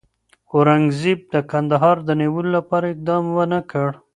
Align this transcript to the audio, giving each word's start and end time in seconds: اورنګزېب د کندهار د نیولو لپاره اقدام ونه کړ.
اورنګزېب 0.51 1.19
د 1.33 1.35
کندهار 1.51 1.97
د 2.07 2.09
نیولو 2.21 2.49
لپاره 2.57 2.85
اقدام 2.93 3.23
ونه 3.35 3.59
کړ. 3.71 3.89